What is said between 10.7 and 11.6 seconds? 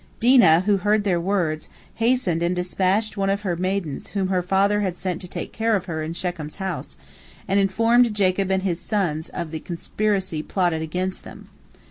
against them.